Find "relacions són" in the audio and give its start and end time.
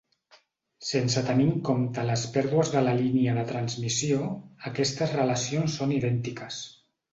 5.21-5.97